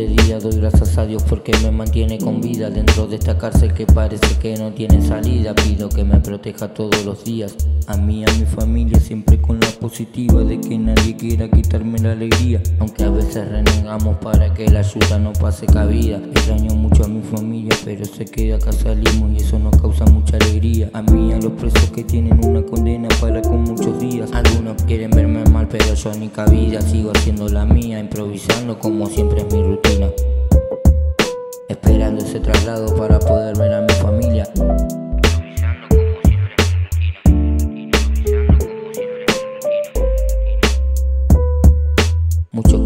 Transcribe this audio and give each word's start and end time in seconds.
este 0.00 0.22
día 0.22 0.38
doy 0.38 0.56
gracias 0.56 0.96
a 0.96 1.04
Dios 1.04 1.22
porque 1.24 1.52
me 1.62 1.70
mantiene 1.70 2.16
con 2.16 2.40
vida 2.40 2.70
dentro 2.70 3.06
de 3.06 3.16
esta 3.16 3.36
cárcel 3.36 3.74
que 3.74 3.84
parece 3.84 4.38
que 4.38 4.56
no 4.56 4.72
tiene 4.72 5.02
salida. 5.02 5.54
Pido 5.54 5.90
que 5.90 6.04
me 6.04 6.20
proteja 6.20 6.72
todos 6.72 7.04
los 7.04 7.24
días, 7.24 7.54
a 7.86 7.96
mí, 7.98 8.24
a 8.24 8.32
mi 8.38 8.46
familia, 8.46 8.98
siempre 8.98 9.38
con 9.40 9.60
la 9.60 9.66
positiva 9.78 10.42
de 10.42 10.58
que 10.58 10.78
nadie 10.78 11.16
quiera 11.16 11.50
quitarme 11.50 11.98
la 11.98 12.12
alegría. 12.12 12.62
Aunque 12.78 13.04
a 13.04 13.10
veces 13.10 13.46
renegamos 13.48 14.16
para 14.18 14.54
que 14.54 14.70
la 14.70 14.80
ayuda 14.80 15.18
no 15.18 15.32
pase 15.34 15.66
cabida. 15.66 16.16
Extraño 16.16 16.74
mucho 16.74 17.04
a 17.04 17.08
mi 17.08 17.20
familia, 17.20 17.76
pero 17.84 18.04
sé 18.06 18.24
que 18.24 18.54
acá 18.54 18.72
salimos 18.72 19.32
y 19.32 19.42
eso 19.42 19.58
nos 19.58 19.76
causa 19.80 20.06
mucha 20.06 20.36
alegría. 20.36 20.88
A 20.94 21.02
mí, 21.02 21.32
a 21.32 21.36
los 21.36 21.52
presos 21.52 21.90
que 21.90 22.04
tienen 22.04 22.42
una 22.42 22.62
condena 22.62 23.08
para 23.20 23.42
con 23.42 23.64
muchos 23.64 24.00
días. 24.00 24.30
Algunos 24.32 24.82
quieren 24.84 25.10
verme 25.10 25.44
pero 25.70 25.94
yo 25.94 26.12
ni 26.14 26.28
cabida, 26.28 26.80
sigo 26.80 27.12
haciendo 27.14 27.48
la 27.48 27.64
mía, 27.64 28.00
improvisando 28.00 28.78
como 28.78 29.06
siempre 29.06 29.42
es 29.42 29.54
mi 29.54 29.62
rutina. 29.62 30.08
Esperando 31.68 32.24
ese 32.24 32.40
traslado 32.40 32.94
para 32.96 33.09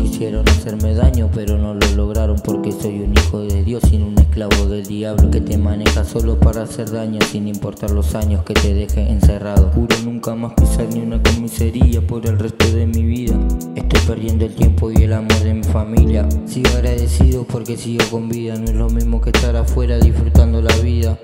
quisieron 0.05 0.47
hacerme 0.47 0.95
daño, 0.95 1.31
pero 1.35 1.57
no 1.57 1.73
lo 1.73 1.87
lograron 1.97 2.37
porque 2.45 2.73
soy 2.73 3.01
un 3.01 3.15
hijo 3.17 3.41
de 3.41 3.65
Dios 3.65 3.83
y 3.91 3.97
un 3.97 4.19
esclavo 4.19 4.67
del 4.67 4.85
diablo 4.85 5.31
que 5.31 5.41
te 5.41 5.57
maneja 5.57 6.05
solo 6.05 6.39
para 6.39 6.63
hacer 6.63 6.91
daño 6.91 7.21
sin 7.23 7.49
importar 7.49 7.91
los 7.91 8.15
años 8.15 8.45
que 8.45 8.53
te 8.53 8.75
deje 8.75 9.09
encerrado. 9.09 9.71
Juro 9.75 9.97
nunca 10.05 10.35
más 10.35 10.53
pisar 10.55 10.87
ni 10.93 11.01
una 11.01 11.23
comisaría 11.23 12.07
por 12.07 12.27
el 12.27 12.39
resto 12.39 12.71
de 12.71 12.87
mi 12.87 13.03
vida. 13.03 13.35
Estoy 13.75 14.01
perdiendo 14.07 14.45
el 14.45 14.55
tiempo 14.55 14.91
y 14.91 14.97
el 15.05 15.15
amor 15.15 15.41
de 15.41 15.55
mi 15.55 15.65
familia. 15.65 16.29
Sigo 16.45 16.69
agradecido 16.77 17.45
porque 17.45 17.79
sigo 17.79 18.05
con 18.11 18.29
vida, 18.29 18.57
no 18.57 18.65
es 18.65 18.75
lo 18.75 18.91
mismo 18.91 19.23
que 19.23 19.31
estar 19.31 19.57
afuera 19.57 19.99
disfrutando 19.99 20.61
la 20.61 20.77
vida. 20.77 21.19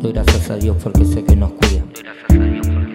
Doy 0.00 0.12
gracias 0.12 0.50
a 0.50 0.56
Dios 0.56 0.76
porque 0.80 1.04
sé 1.04 1.24
que 1.24 1.34
nos 1.34 1.50
cuida. 1.52 2.87